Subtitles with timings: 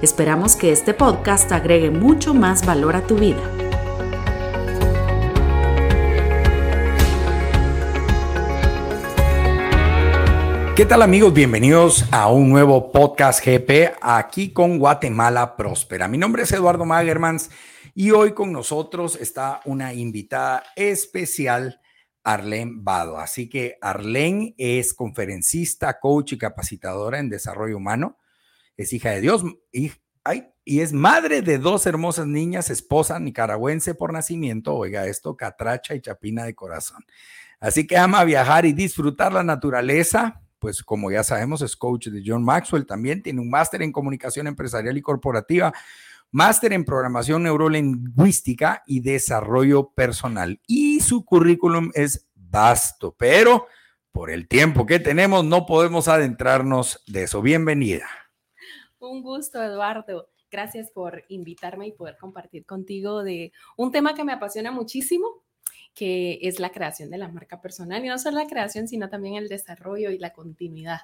[0.00, 3.42] Esperamos que este podcast agregue mucho más valor a tu vida.
[10.76, 11.34] ¿Qué tal amigos?
[11.34, 16.06] Bienvenidos a un nuevo podcast GP aquí con Guatemala Próspera.
[16.06, 17.50] Mi nombre es Eduardo Magermans
[17.92, 21.80] y hoy con nosotros está una invitada especial,
[22.22, 23.18] Arlene Vado.
[23.18, 28.17] Así que Arlene es conferencista, coach y capacitadora en desarrollo humano.
[28.78, 29.92] Es hija de Dios y,
[30.64, 36.44] es madre de dos hermosas niñas, esposa nicaragüense por nacimiento, oiga esto, catracha y chapina
[36.44, 37.04] de corazón.
[37.58, 42.22] Así que ama viajar y disfrutar la naturaleza, pues como ya sabemos, es coach de
[42.24, 45.72] John Maxwell también, tiene un máster en comunicación empresarial y corporativa
[46.30, 50.60] máster en programación neurolingüística y desarrollo personal.
[50.66, 53.66] Y su currículum es vasto, pero
[54.12, 57.42] por el tiempo que tenemos no podemos adentrarnos de eso.
[57.42, 58.27] Bienvenida.
[59.00, 60.28] Un gusto, Eduardo.
[60.50, 65.44] Gracias por invitarme y poder compartir contigo de un tema que me apasiona muchísimo,
[65.94, 68.04] que es la creación de la marca personal.
[68.04, 71.00] Y no solo la creación, sino también el desarrollo y la continuidad.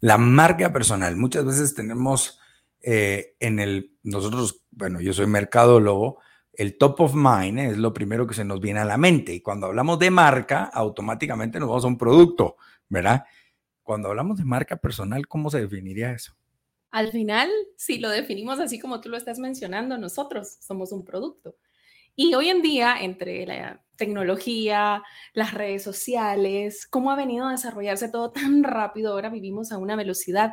[0.00, 1.16] La marca personal.
[1.16, 2.38] Muchas veces tenemos
[2.82, 6.18] eh, en el, nosotros, bueno, yo soy mercadólogo,
[6.52, 9.32] el top of mind es lo primero que se nos viene a la mente.
[9.32, 12.56] Y cuando hablamos de marca, automáticamente nos vamos a un producto,
[12.88, 13.24] ¿verdad?
[13.82, 16.34] Cuando hablamos de marca personal, ¿cómo se definiría eso?
[16.90, 21.56] Al final, si lo definimos así como tú lo estás mencionando, nosotros somos un producto.
[22.16, 25.02] Y hoy en día, entre la tecnología,
[25.32, 29.96] las redes sociales, cómo ha venido a desarrollarse todo tan rápido, ahora vivimos a una
[29.96, 30.52] velocidad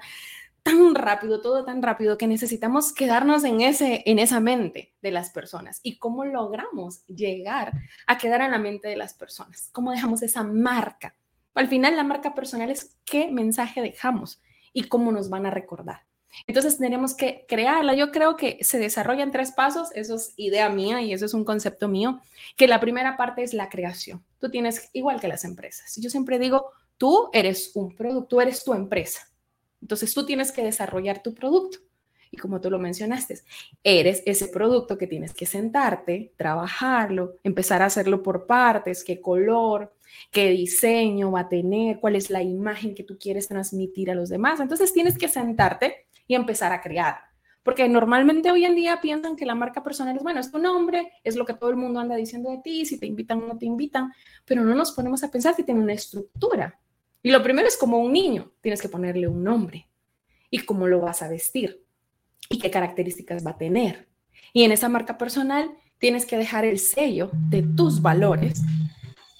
[0.63, 5.29] tan rápido, todo tan rápido que necesitamos quedarnos en, ese, en esa mente de las
[5.29, 5.79] personas.
[5.81, 7.71] ¿Y cómo logramos llegar
[8.05, 9.69] a quedar en la mente de las personas?
[9.71, 11.15] ¿Cómo dejamos esa marca?
[11.53, 14.41] Al final la marca personal es qué mensaje dejamos
[14.73, 16.01] y cómo nos van a recordar.
[16.45, 17.95] Entonces tenemos que crearla.
[17.95, 19.89] Yo creo que se desarrolla en tres pasos.
[19.95, 22.21] Eso es idea mía y eso es un concepto mío.
[22.55, 24.23] Que la primera parte es la creación.
[24.39, 25.95] Tú tienes, igual que las empresas.
[25.97, 29.27] Yo siempre digo, tú eres un producto, tú eres tu empresa.
[29.81, 31.79] Entonces tú tienes que desarrollar tu producto.
[32.29, 33.39] Y como tú lo mencionaste,
[33.83, 39.95] eres ese producto que tienes que sentarte, trabajarlo, empezar a hacerlo por partes, qué color,
[40.29, 44.27] qué diseño va a tener, cuál es la imagen que tú quieres transmitir a los
[44.27, 44.59] demás.
[44.59, 47.17] Entonces tienes que sentarte y empezar a crear.
[47.63, 51.11] Porque normalmente hoy en día piensan que la marca personal es, bueno, es tu nombre,
[51.23, 53.57] es lo que todo el mundo anda diciendo de ti, si te invitan o no
[53.57, 54.13] te invitan,
[54.45, 56.79] pero no nos ponemos a pensar que tiene una estructura.
[57.21, 59.89] Y lo primero es como un niño, tienes que ponerle un nombre
[60.49, 61.83] y cómo lo vas a vestir
[62.49, 64.07] y qué características va a tener.
[64.53, 68.61] Y en esa marca personal tienes que dejar el sello de tus valores,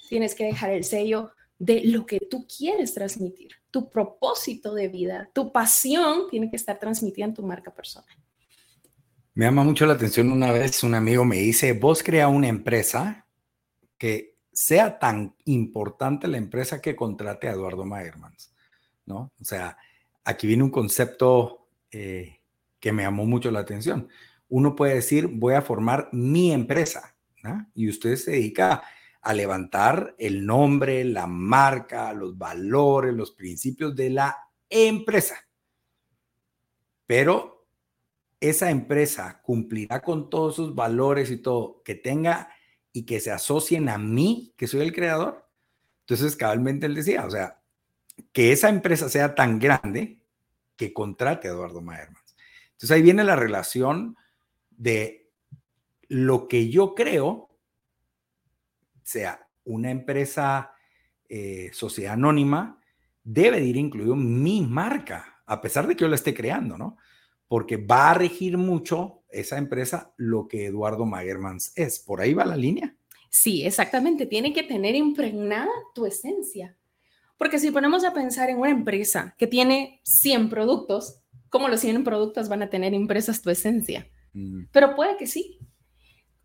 [0.08, 5.30] tienes que dejar el sello de lo que tú quieres transmitir, tu propósito de vida,
[5.32, 8.08] tu pasión tiene que estar transmitida en tu marca personal.
[9.34, 13.26] Me llama mucho la atención una vez un amigo me dice, vos crea una empresa
[13.96, 18.52] que sea tan importante la empresa que contrate a Eduardo Magermans,
[19.06, 19.32] ¿no?
[19.40, 19.76] O sea,
[20.24, 22.40] aquí viene un concepto eh,
[22.80, 24.08] que me llamó mucho la atención.
[24.48, 27.14] Uno puede decir, voy a formar mi empresa.
[27.74, 28.82] Y usted se dedica
[29.20, 34.36] a levantar el nombre, la marca, los valores, los principios de la
[34.68, 35.36] empresa.
[37.06, 37.66] Pero
[38.40, 42.50] esa empresa cumplirá con todos sus valores y todo, que tenga
[42.92, 45.48] y que se asocien a mí, que soy el creador.
[46.00, 47.60] Entonces, cabalmente él decía, o sea,
[48.32, 50.20] que esa empresa sea tan grande
[50.76, 52.36] que contrate a Eduardo Maermans.
[52.72, 54.16] Entonces ahí viene la relación
[54.70, 55.28] de
[56.08, 57.47] lo que yo creo,
[59.08, 60.72] sea una empresa,
[61.30, 62.78] eh, sociedad anónima,
[63.24, 66.98] debe ir incluido mi marca, a pesar de que yo la esté creando, ¿no?
[67.46, 71.98] Porque va a regir mucho esa empresa lo que Eduardo Magermans es.
[72.00, 72.94] ¿Por ahí va la línea?
[73.30, 74.26] Sí, exactamente.
[74.26, 76.76] Tiene que tener impregnada tu esencia.
[77.38, 82.04] Porque si ponemos a pensar en una empresa que tiene 100 productos, ¿cómo los 100
[82.04, 84.06] productos van a tener impresas tu esencia?
[84.34, 84.64] Mm.
[84.70, 85.57] Pero puede que sí.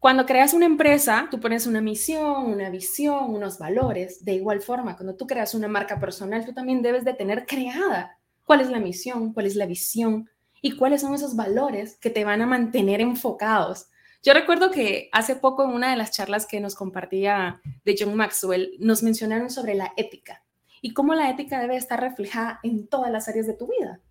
[0.04, 4.26] Cuando creas una empresa, tú pones una misión, una visión, unos valores.
[4.26, 8.20] De igual forma, cuando tú creas una marca personal, tú también debes de tener creada
[8.44, 10.30] cuál es la misión, cuál es la visión,
[10.62, 13.88] y cuáles son esos valores que te van a mantener enfocados.
[14.22, 18.14] Yo recuerdo que hace poco en una de las charlas que nos compartía de John
[18.14, 20.44] Maxwell, nos mencionaron sobre la ética
[20.82, 24.02] y cómo la ética debe estar reflejada en todas las áreas de tu vida.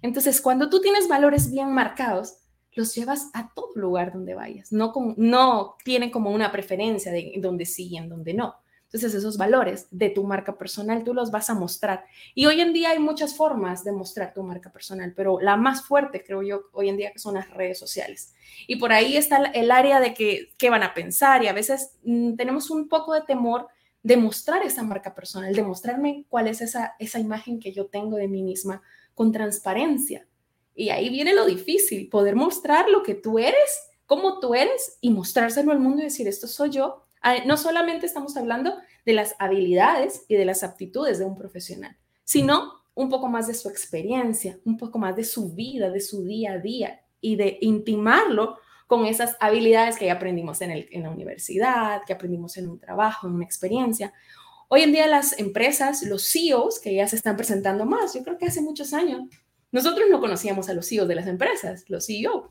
[0.00, 2.38] Entonces, cuando tú tienes valores bien marcados,
[2.74, 4.72] los llevas a todo lugar donde vayas.
[4.72, 5.16] No, con,
[5.84, 8.56] tienen como una preferencia de dónde sí y en dónde no.
[8.94, 12.04] Entonces, esos valores de tu marca personal tú los vas a mostrar.
[12.32, 15.84] Y hoy en día hay muchas formas de mostrar tu marca personal, pero la más
[15.84, 18.34] fuerte, creo yo, hoy en día son las redes sociales.
[18.68, 21.96] Y por ahí está el área de que, qué van a pensar y a veces
[22.04, 23.66] mm, tenemos un poco de temor
[24.04, 28.16] de mostrar esa marca personal, de mostrarme cuál es esa, esa imagen que yo tengo
[28.16, 28.80] de mí misma
[29.14, 30.24] con transparencia.
[30.74, 35.10] Y ahí viene lo difícil, poder mostrar lo que tú eres, cómo tú eres y
[35.10, 38.76] mostrárselo al mundo y decir, esto soy yo Ah, no solamente estamos hablando
[39.06, 43.54] de las habilidades y de las aptitudes de un profesional, sino un poco más de
[43.54, 47.56] su experiencia, un poco más de su vida, de su día a día y de
[47.62, 52.78] intimarlo con esas habilidades que ya aprendimos en, en la universidad, que aprendimos en un
[52.78, 54.12] trabajo, en una experiencia.
[54.68, 58.36] Hoy en día las empresas, los CEOs, que ya se están presentando más, yo creo
[58.36, 59.22] que hace muchos años,
[59.74, 62.44] nosotros no conocíamos a los CEOs de las empresas, los CEOs.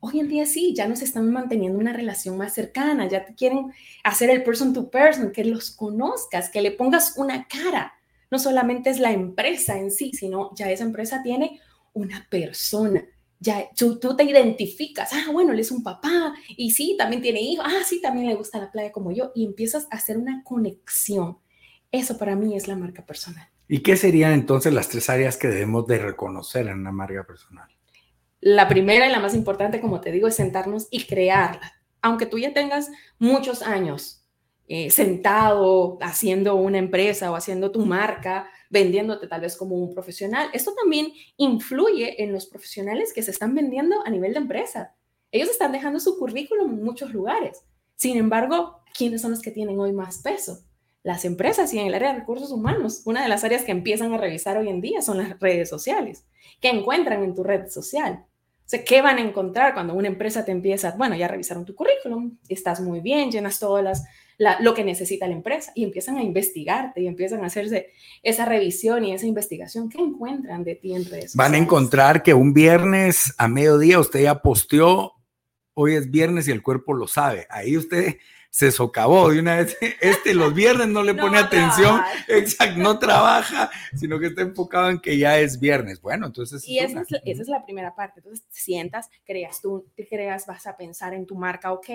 [0.00, 3.72] Hoy en día sí, ya nos están manteniendo una relación más cercana, ya te quieren
[4.02, 7.94] hacer el person to person, que los conozcas, que le pongas una cara.
[8.28, 11.60] No solamente es la empresa en sí, sino ya esa empresa tiene
[11.92, 13.06] una persona.
[13.38, 17.66] Ya tú, te identificas, ah, bueno, él es un papá y sí, también tiene hijos,
[17.68, 21.38] ah, sí, también le gusta la playa como yo, y empiezas a hacer una conexión.
[21.92, 23.51] Eso para mí es la marca personal.
[23.72, 27.66] ¿Y qué serían entonces las tres áreas que debemos de reconocer en una marca personal?
[28.42, 31.72] La primera y la más importante, como te digo, es sentarnos y crearla.
[32.02, 34.26] Aunque tú ya tengas muchos años
[34.68, 40.50] eh, sentado haciendo una empresa o haciendo tu marca, vendiéndote tal vez como un profesional,
[40.52, 44.94] esto también influye en los profesionales que se están vendiendo a nivel de empresa.
[45.30, 47.64] Ellos están dejando su currículum en muchos lugares.
[47.96, 50.62] Sin embargo, ¿quiénes son los que tienen hoy más peso?
[51.02, 53.02] Las empresas y en el área de recursos humanos.
[53.04, 56.24] Una de las áreas que empiezan a revisar hoy en día son las redes sociales.
[56.60, 58.24] ¿Qué encuentran en tu red social?
[58.80, 62.80] ¿qué van a encontrar cuando una empresa te empieza, bueno, ya revisaron tu currículum, estás
[62.80, 64.04] muy bien, llenas todo las,
[64.60, 67.90] lo que necesita la empresa y empiezan a investigarte y empiezan a hacerse
[68.22, 69.88] esa revisión y esa investigación.
[69.88, 74.22] ¿Qué encuentran de ti en redes Van a encontrar que un viernes a mediodía usted
[74.22, 75.14] ya posteó,
[75.74, 77.46] hoy es viernes y el cuerpo lo sabe.
[77.50, 78.16] Ahí usted
[78.52, 79.76] se socavó de una vez.
[80.00, 85.00] Este los viernes no le pone atención, exacto, no trabaja, sino que está enfocado en
[85.00, 86.00] que ya es viernes.
[86.00, 86.68] Bueno, entonces.
[86.68, 88.20] Y esa, es, esa es la primera parte.
[88.20, 91.86] Entonces, te sientas, creas tú, te creas, vas a pensar en tu marca, ok,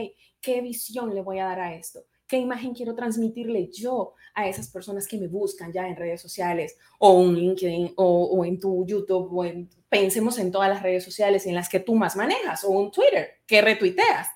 [0.42, 2.04] ¿qué visión le voy a dar a esto?
[2.28, 6.76] ¿Qué imagen quiero transmitirle yo a esas personas que me buscan ya en redes sociales
[6.98, 11.06] o en LinkedIn o, o en tu YouTube o en, pensemos en todas las redes
[11.06, 14.28] sociales en las que tú más manejas o un Twitter que retuiteas,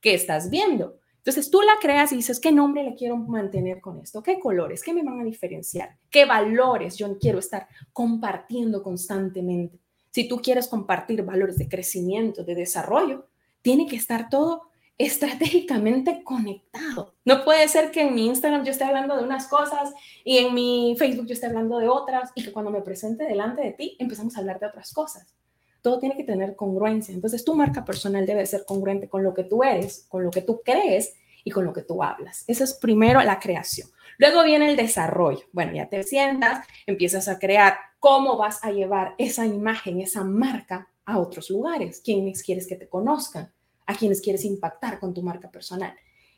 [0.00, 0.97] que estás viendo?
[1.28, 4.22] Entonces tú la creas y dices, ¿qué nombre le quiero mantener con esto?
[4.22, 4.82] ¿Qué colores?
[4.82, 5.98] ¿Qué me van a diferenciar?
[6.08, 9.78] ¿Qué valores yo quiero estar compartiendo constantemente?
[10.10, 13.26] Si tú quieres compartir valores de crecimiento, de desarrollo,
[13.60, 17.12] tiene que estar todo estratégicamente conectado.
[17.26, 19.92] No puede ser que en mi Instagram yo esté hablando de unas cosas
[20.24, 23.60] y en mi Facebook yo esté hablando de otras y que cuando me presente delante
[23.60, 25.36] de ti empezamos a hablar de otras cosas
[25.82, 27.14] todo tiene que tener congruencia.
[27.14, 30.42] Entonces, tu marca personal debe ser congruente con lo que tú eres, con lo que
[30.42, 32.44] tú crees y con lo que tú hablas.
[32.46, 33.88] Eso es primero la creación.
[34.18, 35.44] Luego viene el desarrollo.
[35.52, 40.88] Bueno, ya te sientas, empiezas a crear cómo vas a llevar esa imagen, esa marca
[41.04, 42.00] a otros lugares.
[42.04, 43.52] ¿Quiénes quieres que te conozcan?
[43.86, 45.94] ¿A quiénes quieres impactar con tu marca personal?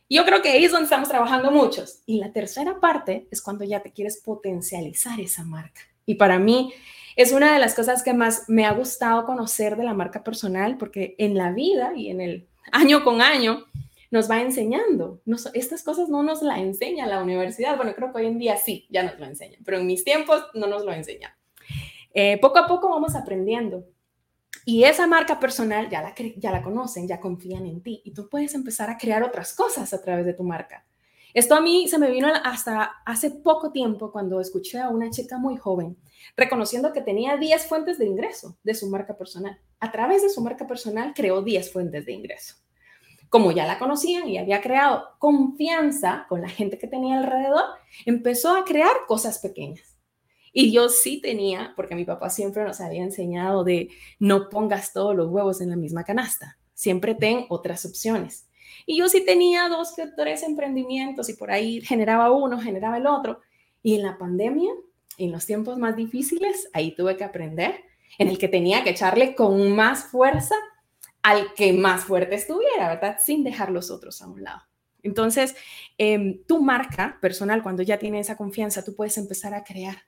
[0.08, 2.02] Yo creo que ahí es donde estamos trabajando muchos.
[2.04, 5.80] Y la tercera parte es cuando ya te quieres potencializar esa marca.
[6.04, 6.72] Y para mí,
[7.20, 10.78] es una de las cosas que más me ha gustado conocer de la marca personal,
[10.78, 13.66] porque en la vida y en el año con año
[14.10, 15.20] nos va enseñando.
[15.52, 17.76] estas cosas no nos la enseña la universidad.
[17.76, 20.44] Bueno, creo que hoy en día sí, ya nos lo enseñan, pero en mis tiempos
[20.54, 21.32] no nos lo enseñan.
[22.14, 23.84] Eh, poco a poco vamos aprendiendo.
[24.64, 28.30] Y esa marca personal ya la, ya la conocen, ya confían en ti y tú
[28.30, 30.86] puedes empezar a crear otras cosas a través de tu marca.
[31.34, 35.38] Esto a mí se me vino hasta hace poco tiempo cuando escuché a una chica
[35.38, 35.96] muy joven
[36.36, 39.58] reconociendo que tenía 10 fuentes de ingreso de su marca personal.
[39.78, 42.56] A través de su marca personal creó 10 fuentes de ingreso.
[43.28, 47.64] Como ya la conocían y había creado confianza con la gente que tenía alrededor,
[48.04, 49.96] empezó a crear cosas pequeñas.
[50.52, 55.14] Y yo sí tenía, porque mi papá siempre nos había enseñado de no pongas todos
[55.14, 58.49] los huevos en la misma canasta, siempre ten otras opciones.
[58.90, 63.06] Y yo sí tenía dos o tres emprendimientos y por ahí generaba uno, generaba el
[63.06, 63.40] otro.
[63.84, 64.72] Y en la pandemia,
[65.16, 67.84] en los tiempos más difíciles, ahí tuve que aprender
[68.18, 70.56] en el que tenía que echarle con más fuerza
[71.22, 73.18] al que más fuerte estuviera, ¿verdad?
[73.24, 74.62] Sin dejar los otros a un lado.
[75.04, 75.54] Entonces,
[75.96, 79.98] em, tu marca personal, cuando ya tiene esa confianza, tú puedes empezar a crear,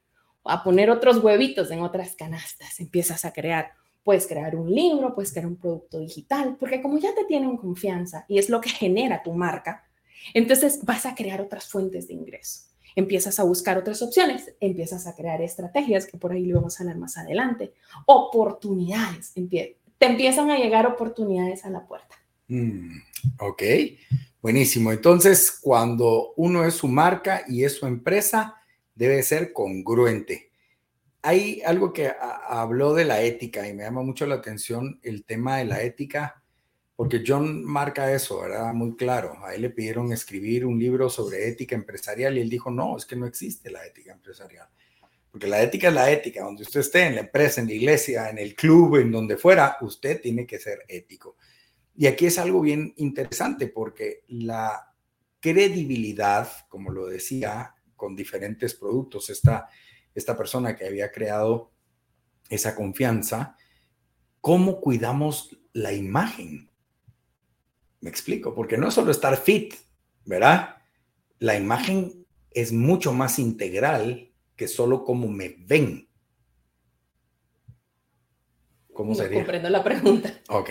[0.45, 3.75] a poner otros huevitos en otras canastas, empiezas a crear.
[4.05, 8.25] Puedes crear un libro, puedes crear un producto digital, porque como ya te tienen confianza
[8.29, 9.85] y es lo que genera tu marca,
[10.35, 12.65] entonces vas a crear otras fuentes de ingreso.
[12.95, 16.83] Empiezas a buscar otras opciones, empiezas a crear estrategias, que por ahí lo vamos a
[16.83, 17.73] hablar más adelante,
[18.07, 22.17] oportunidades, te empiezan a llegar oportunidades a la puerta.
[22.49, 22.99] Mm,
[23.39, 23.63] ok,
[24.43, 24.93] buenísimo.
[24.93, 28.57] Entonces, cuando uno es su marca y es su empresa,
[28.95, 30.52] debe ser congruente.
[31.23, 35.59] Hay algo que habló de la ética y me llama mucho la atención el tema
[35.59, 36.43] de la ética
[37.03, 38.73] porque John marca eso, ¿verdad?
[38.75, 39.37] Muy claro.
[39.45, 43.07] A él le pidieron escribir un libro sobre ética empresarial y él dijo, no, es
[43.07, 44.69] que no existe la ética empresarial.
[45.31, 48.29] Porque la ética es la ética, donde usted esté, en la empresa, en la iglesia,
[48.29, 51.37] en el club, en donde fuera, usted tiene que ser ético.
[51.97, 54.95] Y aquí es algo bien interesante porque la
[55.41, 59.69] credibilidad, como lo decía, con diferentes productos, esta,
[60.15, 61.73] esta persona que había creado
[62.49, 63.57] esa confianza,
[64.41, 66.71] ¿cómo cuidamos la imagen?
[68.01, 69.75] Me explico, porque no es solo estar fit,
[70.25, 70.77] ¿verdad?
[71.39, 76.09] La imagen es mucho más integral que solo cómo me ven.
[78.93, 79.39] ¿Cómo sería?
[79.39, 80.41] Comprendo la pregunta.
[80.49, 80.71] Ok.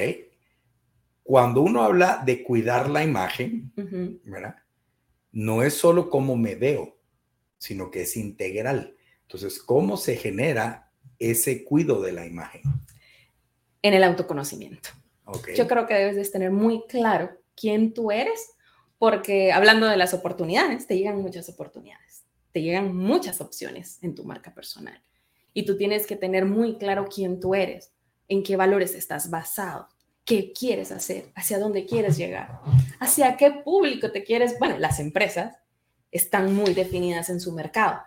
[1.23, 3.71] Cuando uno habla de cuidar la imagen,
[4.25, 4.55] ¿verdad?
[5.31, 6.99] No es solo cómo me veo,
[7.57, 8.95] sino que es integral.
[9.33, 12.63] Entonces, ¿cómo se genera ese cuidado de la imagen?
[13.81, 14.89] En el autoconocimiento.
[15.55, 18.49] Yo creo que debes de tener muy claro quién tú eres,
[18.97, 24.25] porque hablando de las oportunidades, te llegan muchas oportunidades, te llegan muchas opciones en tu
[24.25, 25.01] marca personal.
[25.53, 27.93] Y tú tienes que tener muy claro quién tú eres,
[28.27, 29.87] en qué valores estás basado,
[30.25, 32.59] qué quieres hacer, hacia dónde quieres llegar,
[32.99, 34.59] hacia qué público te quieres.
[34.59, 35.55] Bueno, las empresas
[36.11, 38.01] están muy definidas en su mercado.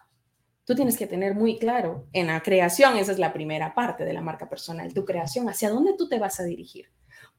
[0.64, 4.14] Tú tienes que tener muy claro en la creación, esa es la primera parte de
[4.14, 6.86] la marca personal, tu creación, hacia dónde tú te vas a dirigir.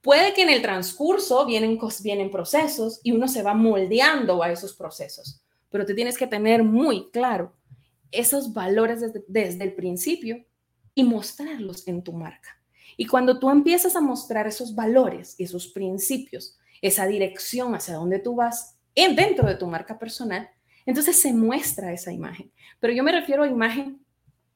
[0.02, 4.76] Puede que en el transcurso vienen, vienen procesos y uno se va moldeando a esos
[4.76, 5.42] procesos,
[5.72, 7.56] pero te tienes que tener muy claro
[8.12, 10.46] esos valores desde, desde el principio
[10.94, 12.62] y mostrarlos en tu marca.
[12.96, 18.36] Y cuando tú empiezas a mostrar esos valores, esos principios, esa dirección hacia donde tú
[18.36, 20.50] vas en, dentro de tu marca personal,
[20.86, 22.52] entonces se muestra esa imagen.
[22.80, 24.06] Pero yo me refiero a imagen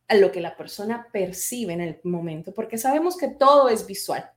[0.07, 4.29] a lo que la persona percibe en el momento, porque sabemos que todo es visual.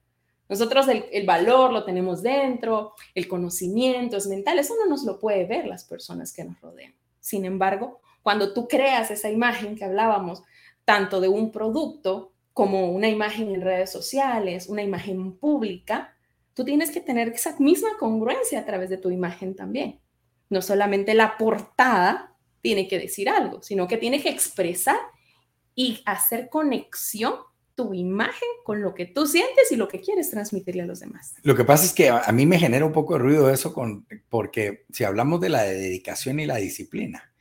[0.49, 5.47] Nosotros el, valor lo tenemos dentro, el conocimiento es mental, eso no nos lo puede
[5.47, 6.95] ver las personas que nos rodean.
[7.21, 10.43] Sin embargo, cuando tú creas esa imagen que hablábamos,
[10.85, 16.15] tanto de un producto como una imagen en redes sociales, una imagen pública,
[16.53, 20.02] tú tienes que tener esa misma congruencia a través de tu imagen también.
[20.53, 24.99] No solamente la portada tiene que decir algo, sino que tiene que expresar
[25.75, 27.35] y hacer conexión
[27.75, 31.35] tu imagen con lo que tú sientes y lo que quieres transmitirle a los demás.
[31.43, 34.07] Lo que pasa es que a, mí me genera un poco de ruido eso con,
[34.29, 37.33] porque si hablamos de la dedicación y la disciplina,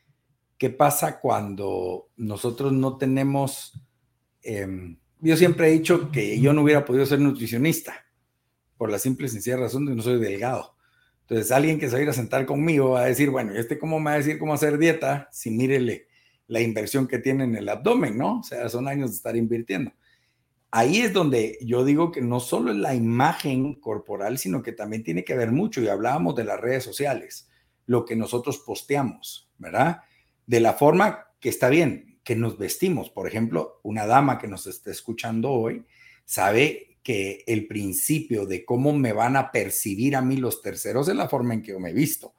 [0.57, 3.73] ¿qué pasa cuando nosotros no tenemos...
[4.41, 8.05] Em, yo siempre he dicho que yo no hubiera podido ser nutricionista
[8.77, 10.75] por la simple y sencilla razón de que no soy delgado.
[11.31, 13.57] Entonces, alguien que se va a ir a sentar conmigo va a decir, bueno, ¿y
[13.57, 15.29] este cómo me va a decir cómo hacer dieta?
[15.31, 16.07] Si mírele
[16.47, 18.39] la inversión que tiene en el abdomen, ¿no?
[18.39, 19.91] O sea, son años de estar invirtiendo
[20.71, 25.03] ahí es donde yo digo que no solo es la imagen corporal, sino que también
[25.03, 27.49] tiene que ver mucho, y hablábamos de las redes sociales,
[27.85, 30.01] lo que nosotros posteamos, ¿verdad?
[30.47, 33.09] De la forma que está bien, que nos vestimos.
[33.09, 35.85] Por ejemplo, una dama que nos está escuchando hoy
[36.23, 41.15] sabe que el principio de cómo me van a percibir a mí los terceros es
[41.15, 42.33] la forma en que yo me he visto.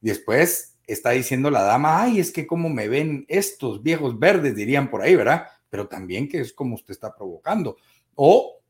[0.00, 4.90] Después está diciendo la dama, ay, es que cómo me ven estos viejos verdes, dirían
[4.90, 5.46] por ahí, ¿verdad?
[5.70, 7.76] pero también que es como usted está provocando.
[8.16, 8.60] O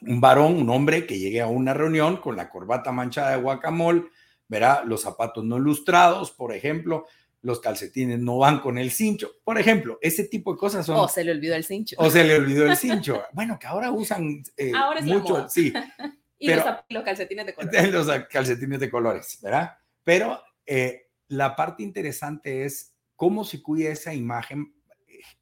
[0.00, 4.04] un varón, un hombre que llegue a una reunión con la corbata manchada de guacamole,
[4.48, 7.06] verá los zapatos no lustrados, por ejemplo,
[7.42, 10.96] los calcetines no van con el cincho, por ejemplo, ese tipo de cosas son...
[10.96, 11.96] O se le olvidó el cincho.
[11.98, 13.22] O se le olvidó el cincho.
[13.32, 15.72] bueno, que ahora usan eh, ahora es mucho, sí.
[16.38, 17.92] y los, calcetines de colores.
[17.92, 19.76] Los calcetines de colores, ¿verdad?
[20.04, 24.74] Pero eh, la parte interesante es cómo se cuida esa imagen.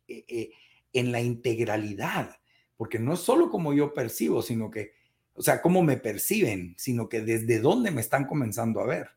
[0.06, 0.50] Eh,
[0.92, 2.36] en la integralidad,
[2.76, 4.92] porque no es solo como yo percibo, sino que,
[5.34, 9.10] o sea, cómo me perciben, sino que desde dónde me están comenzando a ver.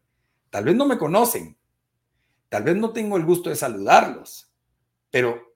[0.49, 1.57] Tal vez no me conocen,
[2.51, 4.51] tal vez no tengo el gusto de saludarlos,
[5.09, 5.55] pero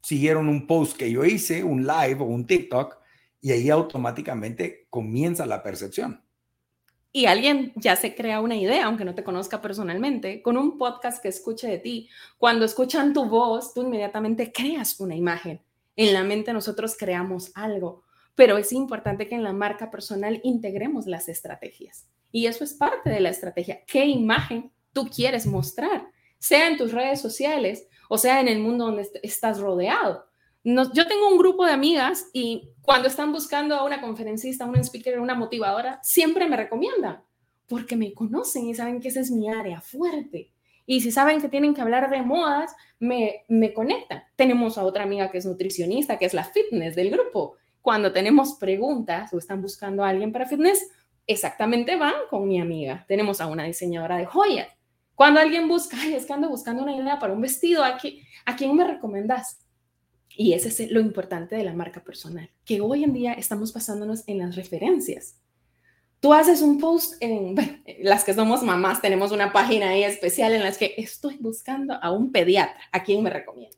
[0.00, 2.98] siguieron un post que yo hice, un live o un TikTok,
[3.40, 6.22] y ahí automáticamente comienza la percepción.
[7.10, 11.20] Y alguien ya se crea una idea, aunque no te conozca personalmente, con un podcast
[11.20, 12.08] que escuche de ti.
[12.38, 15.60] Cuando escuchan tu voz, tú inmediatamente creas una imagen.
[15.96, 18.04] En la mente nosotros creamos algo,
[18.36, 22.06] pero es importante que en la marca personal integremos las estrategias.
[22.30, 23.84] Y eso es parte de la estrategia.
[23.84, 26.08] ¿Qué imagen tú quieres mostrar?
[26.38, 30.26] Sea en tus redes sociales o sea en el mundo donde estás rodeado.
[30.64, 35.18] yo tengo un grupo de amigas y cuando están buscando a una conferencista, una speaker,
[35.18, 37.22] una motivadora, siempre me recomiendan
[37.66, 40.52] porque me conocen y saben que esa es mi área fuerte.
[40.84, 44.24] Y si saben que tienen que hablar de modas, me, me conectan.
[44.36, 47.56] Tenemos a otra amiga que es nutricionista, que es la fitness del grupo.
[47.80, 50.86] Cuando tenemos preguntas o están buscando a alguien para fitness,
[51.26, 53.06] exactamente van con mi amiga.
[53.08, 54.68] Tenemos a una diseñadora de joyas.
[55.14, 57.98] Cuando alguien busca, ay, es que ando buscando una idea para un vestido, ¿a,
[58.46, 59.58] ¿a quién me recomendas?
[60.36, 64.24] Y ese es lo importante de la marca personal, que hoy en día estamos basándonos
[64.26, 65.36] en las referencias.
[66.20, 67.56] Tú haces un post en,
[68.00, 72.12] las que somos mamás, tenemos una página ahí especial en las que estoy buscando a
[72.12, 73.76] un pediatra, ¿a quién me recomienda?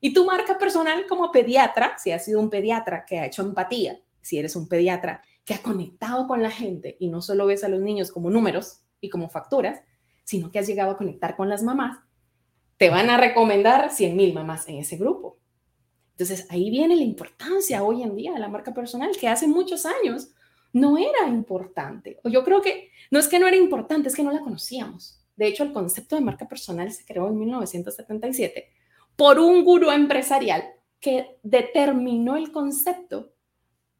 [0.00, 4.00] Y tu marca personal como pediatra, si has sido un pediatra que ha hecho empatía,
[4.20, 7.68] si eres un pediatra que ha conectado con la gente y no solo ves a
[7.68, 9.82] los niños como números y como facturas,
[10.26, 12.00] sino que has llegado a conectar con las mamás,
[12.76, 15.38] te van a recomendar 100 mil mamás en ese grupo.
[16.10, 19.86] Entonces ahí viene la importancia hoy en día de la marca personal, que hace muchos
[19.86, 20.32] años
[20.72, 22.18] no era importante.
[22.24, 25.24] O yo creo que no es que no era importante, es que no la conocíamos.
[25.36, 28.68] De hecho, el concepto de marca personal se creó en 1977
[29.14, 30.64] por un gurú empresarial
[30.98, 33.32] que determinó el concepto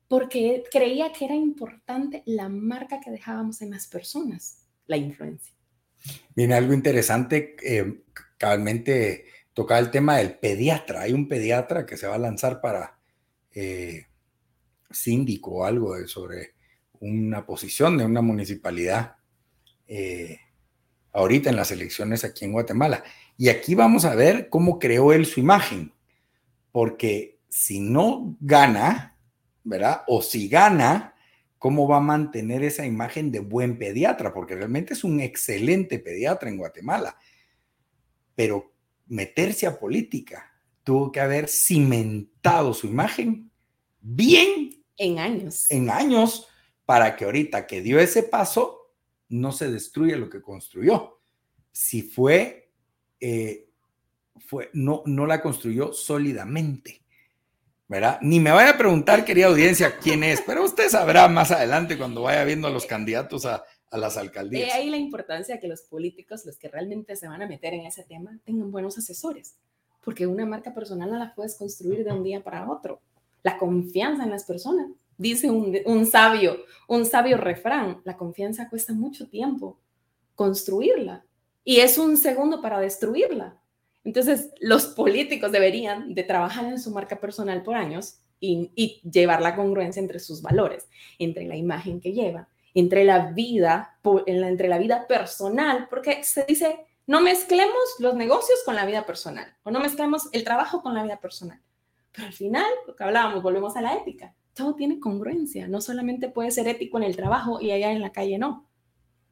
[0.08, 5.55] porque creía que era importante la marca que dejábamos en las personas, la influencia.
[6.34, 8.02] Viene algo interesante, eh,
[8.36, 11.02] cabalmente tocaba el tema del pediatra.
[11.02, 12.98] Hay un pediatra que se va a lanzar para
[13.52, 14.06] eh,
[14.90, 16.54] síndico o algo sobre
[17.00, 19.16] una posición de una municipalidad
[19.88, 20.38] eh,
[21.12, 23.02] ahorita en las elecciones aquí en Guatemala.
[23.38, 25.92] Y aquí vamos a ver cómo creó él su imagen,
[26.72, 29.16] porque si no gana,
[29.64, 30.02] ¿verdad?
[30.06, 31.14] O si gana,
[31.66, 36.48] cómo va a mantener esa imagen de buen pediatra, porque realmente es un excelente pediatra
[36.48, 37.18] en Guatemala.
[38.36, 38.72] Pero
[39.08, 40.48] meterse a política
[40.84, 43.50] tuvo que haber cimentado su imagen
[44.00, 44.84] bien.
[44.96, 45.68] En años.
[45.68, 46.46] En años,
[46.84, 48.92] para que ahorita que dio ese paso,
[49.28, 51.20] no se destruya lo que construyó.
[51.72, 52.70] Si fue,
[53.18, 53.70] eh,
[54.38, 57.02] fue no, no la construyó sólidamente.
[57.88, 58.18] ¿Verdad?
[58.20, 62.22] Ni me vaya a preguntar, querida audiencia, quién es, pero usted sabrá más adelante cuando
[62.22, 64.68] vaya viendo a los candidatos a, a las alcaldías.
[64.68, 67.74] De ahí la importancia de que los políticos, los que realmente se van a meter
[67.74, 69.56] en ese tema, tengan buenos asesores,
[70.02, 73.00] porque una marca personal no la puedes construir de un día para otro.
[73.42, 78.92] La confianza en las personas, dice un, un sabio, un sabio refrán, la confianza cuesta
[78.92, 79.78] mucho tiempo
[80.34, 81.24] construirla
[81.64, 83.56] y es un segundo para destruirla.
[84.06, 89.56] Entonces, los políticos deberían de trabajar en su marca personal por años y, llevar la
[89.56, 90.88] congruencia entre sus valores,
[91.18, 96.86] entre la imagen que lleva, entre la vida, entre la vida personal, porque se dice,
[97.08, 101.02] no mezclemos los negocios con la vida personal, o no mezclemos el trabajo con la
[101.02, 101.60] vida personal.
[102.12, 104.36] Pero al final, lo que hablábamos, volvemos a la ética.
[104.54, 108.12] Todo tiene congruencia, no solamente puede ser ético en el trabajo y allá en la
[108.12, 108.68] calle no.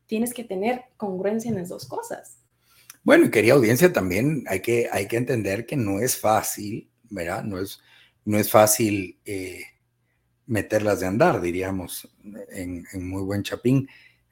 [0.07, 2.44] Tienes que tener congruencia en las dos cosas.
[3.05, 7.45] Bueno, y querida audiencia, también hay que, hay que entender que no es fácil, ¿verdad?
[7.45, 7.81] No es,
[8.25, 9.63] no es fácil eh,
[10.47, 12.09] meterlas de andar, diríamos,
[12.51, 13.87] en, muy buen chapín.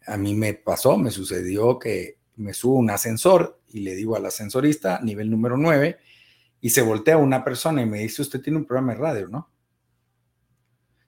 [0.06, 4.24] A mí me pasó, me sucedió que me subo un ascensor y le digo al
[4.24, 5.98] ascensorista, nivel número 9,
[6.62, 9.50] y se voltea una persona y me dice, usted tiene un programa de radio, ¿no?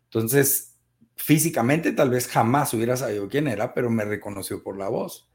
[0.05, 0.75] Entonces,
[1.17, 5.31] físicamente tal vez jamás hubiera sabido quién era, pero me reconoció por la voz.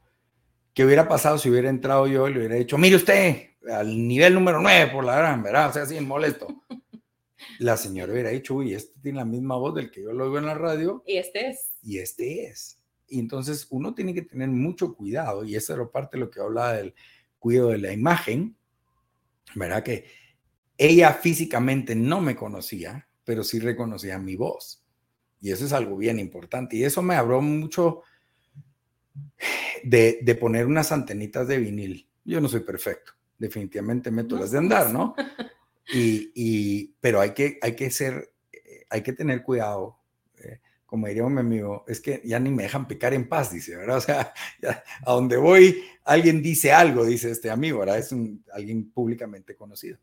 [0.74, 4.34] ¿Qué hubiera pasado si hubiera entrado yo y le hubiera dicho, mire usted, al nivel
[4.34, 5.70] número 9 por la gran, ¿verdad?
[5.70, 6.46] O sea, así molesto.
[7.58, 10.38] La señora hubiera dicho, uy, este tiene la misma voz del que yo lo oigo
[10.38, 11.02] en la radio.
[11.06, 11.72] Y este es.
[11.82, 12.78] Y este es.
[13.06, 16.40] Y entonces uno tiene que tener mucho cuidado, y esa era parte de lo que
[16.40, 16.94] hablaba del
[17.38, 18.56] cuidado de la imagen,
[19.54, 19.82] ¿verdad?
[19.82, 20.06] Que
[20.78, 24.82] ella físicamente no me conocía, pero sí reconocía mi voz.
[25.40, 26.76] Y eso es algo bien importante.
[26.76, 28.02] Y eso me abrió mucho
[29.82, 32.08] de, poner unas antenitas de vinil.
[32.24, 35.14] Yo no soy perfecto, definitivamente meto las de andar, ¿no?
[35.92, 39.98] Y, pero hay que, hay que ser, eh, hay que tener cuidado.
[40.38, 43.74] Eh, como diría un amigo, es que ya ni me dejan picar en paz, dice,
[43.74, 43.96] ¿verdad?
[43.98, 44.32] O sea,
[45.04, 47.98] a donde voy, alguien dice algo, dice este amigo, ¿verdad?
[47.98, 49.98] Es un, alguien públicamente conocido.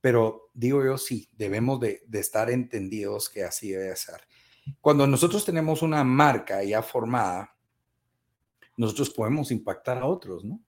[0.00, 4.22] pero digo yo sí, debemos de, de estar entendidos que así debe ser.
[4.80, 7.54] Cuando nosotros tenemos una marca ya formada,
[8.80, 10.58] nosotros podemos impactar a otros, ¿no?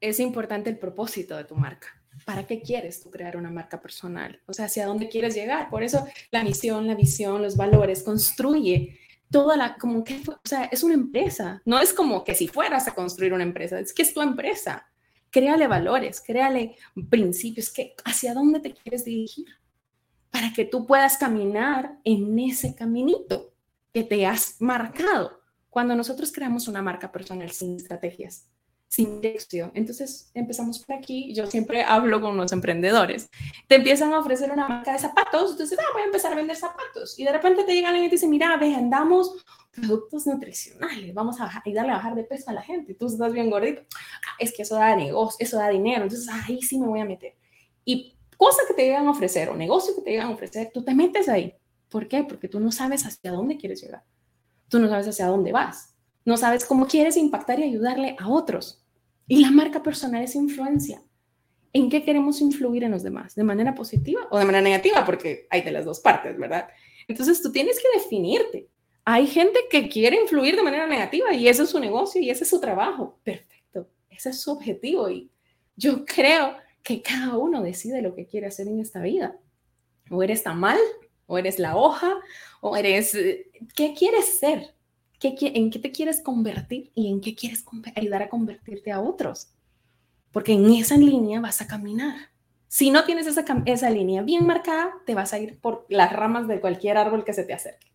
[0.00, 1.88] Es importante el propósito de tu marca.
[2.24, 4.40] ¿Para qué quieres tú crear una marca personal?
[4.46, 5.68] O sea, ¿hacia dónde quieres llegar?
[5.68, 9.00] Por eso la misión, la visión, los valores, construye
[9.32, 11.60] toda la, como que, o sea, es una empresa.
[11.64, 14.86] No es como que si fueras a construir una empresa, es que es tu empresa.
[15.30, 16.76] Créale valores, créale
[17.10, 19.46] principios, que hacia dónde te quieres dirigir
[20.30, 23.52] para que tú puedas caminar en ese caminito
[23.92, 25.35] que te has marcado.
[25.76, 28.48] Cuando nosotros creamos una marca personal sin estrategias,
[28.88, 31.34] sin dirección, entonces empezamos por aquí.
[31.34, 33.28] Yo siempre hablo con los emprendedores.
[33.68, 36.56] Te empiezan a ofrecer una marca de zapatos, entonces, ah, voy a empezar a vender
[36.56, 37.18] zapatos.
[37.18, 41.62] Y de repente te llega alguien y te dice, mira, vendamos productos nutricionales, vamos a
[41.62, 42.94] ayudarle a bajar de peso a la gente.
[42.94, 43.82] Tú estás bien gordito.
[43.92, 46.04] Ah, es que eso da negocio, eso da dinero.
[46.04, 47.34] Entonces, ahí sí me voy a meter.
[47.84, 50.82] Y cosa que te llegan a ofrecer o negocio que te llegan a ofrecer, tú
[50.82, 51.54] te metes ahí.
[51.90, 52.24] ¿Por qué?
[52.24, 54.04] Porque tú no sabes hacia dónde quieres llegar.
[54.68, 55.94] Tú no sabes hacia dónde vas.
[56.24, 58.82] No sabes cómo quieres impactar y ayudarle a otros.
[59.28, 61.02] Y la marca personal es influencia.
[61.72, 63.34] ¿En qué queremos influir en los demás?
[63.34, 65.04] ¿De manera positiva o de manera negativa?
[65.04, 66.68] Porque hay de las dos partes, ¿verdad?
[67.06, 68.68] Entonces tú tienes que definirte.
[69.04, 72.44] Hay gente que quiere influir de manera negativa y ese es su negocio y ese
[72.44, 73.18] es su trabajo.
[73.22, 73.88] Perfecto.
[74.10, 75.08] Ese es su objetivo.
[75.10, 75.30] Y
[75.76, 79.36] yo creo que cada uno decide lo que quiere hacer en esta vida.
[80.10, 80.78] O eres mal,
[81.26, 82.14] o eres la hoja,
[82.74, 83.12] eres...
[83.74, 84.74] ¿Qué quieres ser?
[85.20, 89.48] ¿Qué, ¿En qué te quieres convertir y en qué quieres ayudar a convertirte a otros?
[90.32, 92.30] Porque en esa línea vas a caminar.
[92.66, 96.48] Si no tienes esa, esa línea bien marcada, te vas a ir por las ramas
[96.48, 97.86] de cualquier árbol que se te acerque.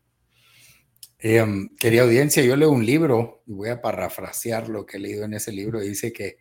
[1.20, 1.46] Eh,
[1.80, 5.34] querida audiencia, yo leo un libro y voy a parafrasear lo que he leído en
[5.34, 5.80] ese libro.
[5.80, 6.38] Dice que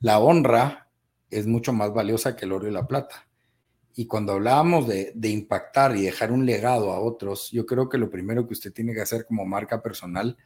[0.00, 0.90] la honra
[1.30, 3.28] es mucho más valiosa que el oro y la plata.
[3.98, 8.10] Y cuando hablábamos de, impactar y dejar un legado a otros, yo creo que lo
[8.10, 10.36] primero que usted tiene que hacer como marca personal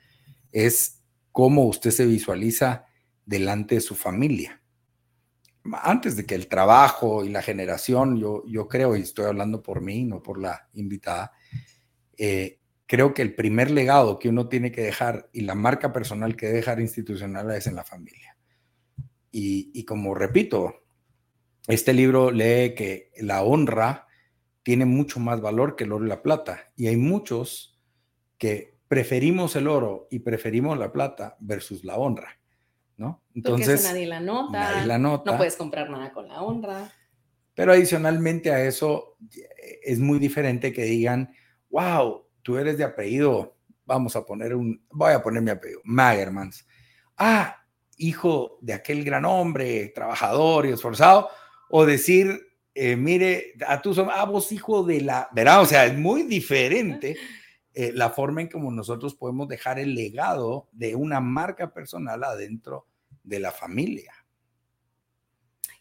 [0.52, 2.86] es cómo usted se visualiza
[3.26, 4.62] delante de su familia.
[5.72, 9.80] Antes de que el trabajo y la generación, yo, yo creo, y estoy hablando por
[9.80, 11.32] mí, no por la invitada,
[12.16, 16.36] eh, creo que el primer legado que uno tiene que dejar y la marca personal
[16.36, 18.36] que dejar institucional es en la familia.
[19.32, 20.82] Y, como repito,
[21.70, 24.06] este libro lee que la honra
[24.62, 26.70] tiene mucho más valor que el oro y la plata.
[26.76, 27.80] Y hay muchos
[28.38, 32.38] que preferimos el oro y preferimos la plata versus la honra,
[32.96, 33.22] ¿no?
[33.34, 34.84] Entonces, nadie la nota.
[34.84, 35.30] la nota.
[35.30, 36.92] No puedes comprar nada con la honra.
[37.54, 39.16] Pero adicionalmente a eso,
[39.82, 41.32] es muy diferente que digan,
[41.68, 46.66] wow, tú eres de apellido, vamos a poner un, voy a poner mi apellido, Magermans.
[47.16, 47.56] Ah,
[47.96, 51.28] hijo de aquel gran hombre, trabajador y esforzado,
[51.70, 52.40] o decir,
[52.74, 55.62] eh, mire, a tu a vos hijo de la, ¿verdad?
[55.62, 57.16] O sea, es muy diferente
[57.72, 62.86] eh, la forma en como nosotros podemos dejar el legado de una marca personal adentro
[63.22, 64.12] de la familia.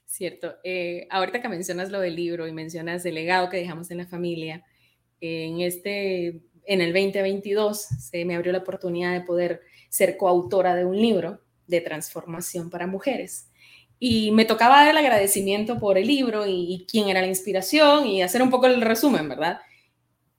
[0.05, 0.55] Cierto.
[0.63, 4.07] Eh, ahorita que mencionas lo del libro y mencionas el legado que dejamos en la
[4.07, 4.63] familia,
[5.21, 10.85] en este, en el 2022 se me abrió la oportunidad de poder ser coautora de
[10.85, 13.48] un libro de transformación para mujeres.
[13.99, 18.23] Y me tocaba dar el agradecimiento por el libro y, quién era la inspiración y
[18.23, 19.59] hacer un poco el resumen, ¿verdad?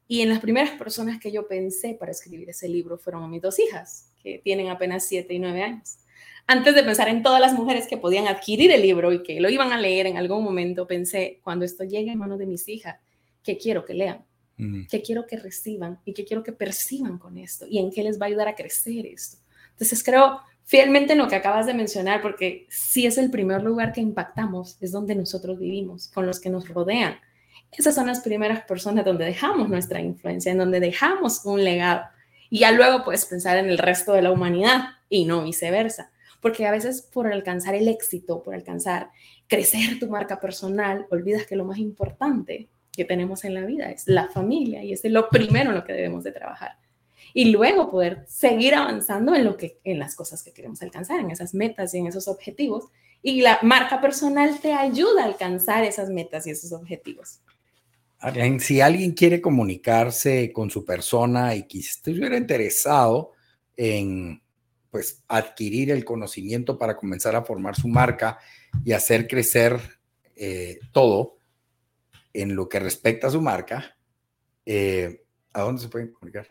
[0.08, 3.58] Y en las primeras personas que yo pensé para escribir ese libro fueron mis dos
[3.58, 5.98] hijas, que tienen apenas 7 y 9 años.
[6.46, 9.50] Antes de pensar en todas las mujeres que podían adquirir el libro y que lo
[9.50, 12.96] iban a leer en algún momento, pensé, cuando esto llegue en manos de mis hijas,
[13.44, 14.24] ¿qué quiero que lean?
[14.90, 16.00] ¿Qué quiero que reciban?
[16.04, 17.66] ¿Y qué quiero que perciban con esto?
[17.68, 19.38] ¿Y en qué les va a ayudar a crecer esto?
[19.70, 23.92] Entonces creo fielmente en lo que acabas de mencionar, porque si es el primer lugar
[23.92, 27.16] que impactamos, es donde nosotros vivimos, con los que nos rodean.
[27.72, 32.02] Esas son las primeras personas donde dejamos nuestra influencia, en donde dejamos un legado.
[32.50, 36.12] Y ya luego puedes pensar en el resto de la humanidad y no viceversa.
[36.40, 39.10] Porque a veces por alcanzar el éxito, por alcanzar
[39.48, 44.06] crecer tu marca personal, olvidas que lo más importante que tenemos en la vida es
[44.06, 46.76] la familia y es lo primero en lo que debemos de trabajar
[47.32, 51.30] y luego poder seguir avanzando en, lo que, en las cosas que queremos alcanzar, en
[51.30, 52.86] esas metas y en esos objetivos.
[53.22, 57.40] Y la marca personal te ayuda a alcanzar esas metas y esos objetivos.
[58.58, 63.32] Si alguien quiere comunicarse con su persona y que estuviera interesado
[63.76, 64.42] en
[64.90, 68.38] pues adquirir el conocimiento para comenzar a formar su marca
[68.84, 69.80] y hacer crecer
[70.36, 71.38] eh, todo
[72.32, 73.96] en lo que respecta a su marca,
[74.66, 76.48] eh, ¿a dónde se pueden comunicar?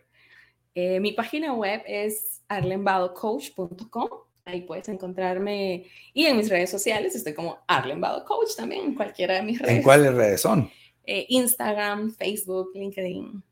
[0.82, 4.08] Eh, mi página web es arlenbadocoach.com.
[4.46, 5.86] Ahí puedes encontrarme.
[6.13, 9.60] Y en mis redes sociales estoy como Arlen Bado Coach también, en cualquiera de mis
[9.60, 9.76] redes.
[9.76, 10.72] ¿En cuáles redes son?
[11.04, 13.44] Eh, Instagram, Facebook, LinkedIn.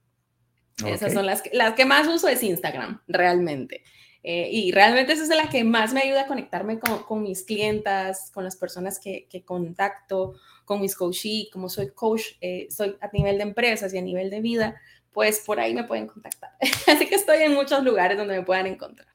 [0.86, 3.84] Esas son las que, las que más uso es Instagram, realmente.
[4.24, 7.44] Eh, y realmente esa es la que más me ayuda a conectarme con, con mis
[7.44, 11.50] clientas, con las personas que, que contacto, con mis coaches.
[11.52, 14.80] Como soy coach, eh, soy a nivel de empresas y a nivel de vida,
[15.18, 16.52] pues por ahí me pueden contactar.
[16.86, 19.08] Así que estoy en muchos lugares donde me puedan encontrar.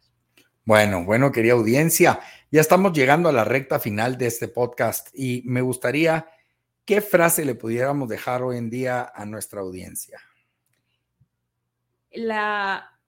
[0.64, 2.18] Bueno, bueno, querida audiencia,
[2.50, 6.26] ya estamos llegando a la recta final de este podcast y me gustaría,
[6.84, 10.18] ¿qué frase le pudiéramos dejar hoy en día a nuestra audiencia?
[12.10, 12.98] La,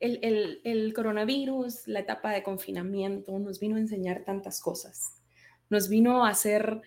[0.00, 5.22] el, el, coronavirus, la etapa de confinamiento, nos vino a enseñar tantas cosas.
[5.68, 6.80] Nos vino a hacer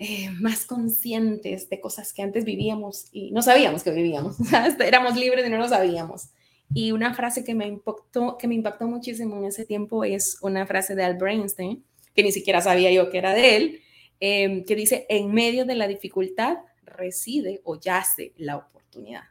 [0.00, 4.36] eh, más conscientes de cosas que antes vivíamos y no sabíamos que vivíamos.
[4.80, 6.28] Éramos libres y no lo sabíamos.
[6.72, 10.66] Y una frase que me, impactó, que me impactó muchísimo en ese tiempo es una
[10.66, 11.84] frase de Albert Einstein,
[12.14, 13.80] que ni siquiera sabía yo que era de él,
[14.20, 19.24] em, que dice, en medio de la dificultad reside o yace la oportunidad.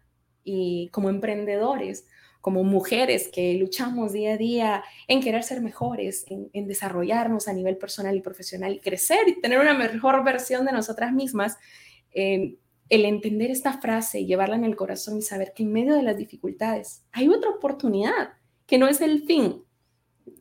[0.43, 2.07] Y como emprendedores,
[2.47, 7.75] como mujeres que luchamos día a día en querer ser mejores, en, desarrollarnos a nivel
[7.75, 11.57] personal y profesional crecer y tener una mejor versión de nosotras mismas,
[12.13, 12.55] em,
[12.87, 16.03] el entender esta frase y llevarla en el corazón y saber que en medio de
[16.03, 18.29] las dificultades hay otra oportunidad,
[18.65, 19.65] que no es el fin.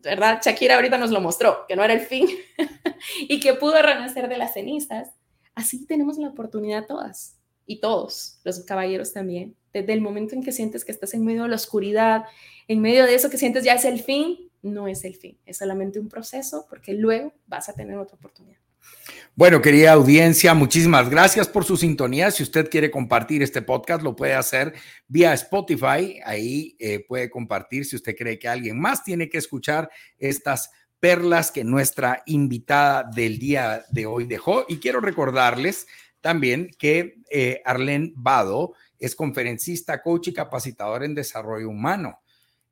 [0.05, 0.41] ¿Verdad?
[0.45, 2.29] Shakira ahorita nos lo mostró, que no era el fin
[3.23, 5.11] y que pudo renacer de las cenizas.
[5.57, 7.36] Así tenemos la oportunidad todas
[7.67, 9.57] y todos, los caballeros también.
[9.73, 12.25] Desde el momento en que sientes que estás en medio de la oscuridad,
[12.69, 15.59] en medio de eso que sientes ya es el fin, no es el fin, es
[15.59, 18.59] solamente un proceso porque luego vas a tener otra oportunidad.
[19.35, 22.31] Bueno, querida audiencia, muchísimas gracias por su sintonía.
[22.31, 24.73] Si usted quiere compartir este podcast, lo puede hacer
[25.09, 26.21] vía Spotify.
[26.25, 31.51] Ahí eh, puede compartir si usted cree que alguien más tiene que escuchar estas perlas
[31.51, 34.65] que nuestra invitada del día de hoy dejó.
[34.69, 35.87] Y quiero recordarles
[36.27, 42.19] también que eh, Arlene Vado es conferencista, coach y capacitador en desarrollo humano.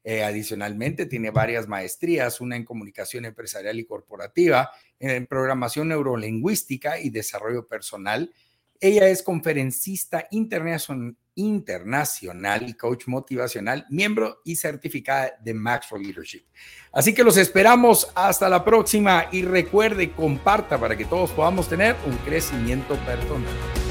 [0.02, 7.10] Eh, adicionalmente, tiene varias maestrías, una en comunicación empresarial y corporativa, en programación neurolingüística y
[7.10, 8.34] desarrollo personal.
[8.80, 16.44] Ella es conferencista internacional y coach motivacional, miembro y certificada de Max for Leadership.
[16.92, 21.96] Así que los esperamos hasta la próxima y recuerde, comparta para que todos podamos tener
[22.06, 23.83] un crecimiento personal.